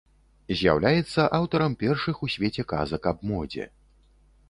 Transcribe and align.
З'яўляецца 0.61 1.27
аўтарам 1.41 1.77
першых 1.85 2.25
у 2.29 2.33
свеце 2.39 2.69
казак 2.75 3.01
аб 3.15 3.19
модзе. 3.33 3.73